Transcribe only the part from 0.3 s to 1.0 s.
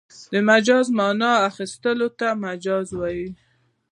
مجازي